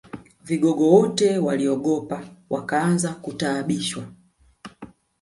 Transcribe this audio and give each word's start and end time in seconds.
Vigogo 0.43 0.89
wote 0.91 1.37
waliogopa 1.37 2.27
wakaanza 2.49 3.13
kutaabishwa 3.13 4.03